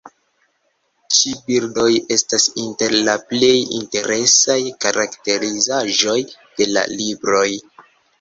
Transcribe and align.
Ĉi-bildoj 1.15 1.89
estas 2.15 2.47
inter 2.63 2.95
la 3.09 3.15
plej 3.33 3.51
interesaj 3.81 4.57
karakterizaĵoj 4.87 6.17
de 6.63 6.69
la 6.71 6.85
libroj. 6.95 7.47